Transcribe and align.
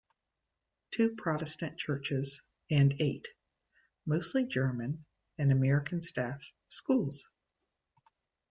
Two 0.89 1.13
Protestant 1.15 1.77
churches 1.77 2.41
and 2.71 2.95
eight, 2.99 3.27
mostly 4.03 4.47
German- 4.47 5.05
and 5.37 5.51
American-staffed, 5.51 6.53
schools. 6.69 7.25